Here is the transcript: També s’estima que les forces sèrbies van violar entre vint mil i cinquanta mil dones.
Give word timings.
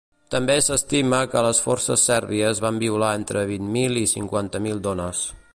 També 0.35 0.53
s’estima 0.67 1.19
que 1.33 1.43
les 1.49 1.59
forces 1.65 2.07
sèrbies 2.09 2.63
van 2.67 2.83
violar 2.87 3.13
entre 3.21 3.47
vint 3.55 3.71
mil 3.79 4.03
i 4.05 4.07
cinquanta 4.17 4.67
mil 4.69 4.87
dones. 4.91 5.27